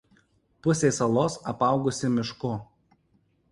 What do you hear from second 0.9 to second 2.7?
salos apaugusi mišku.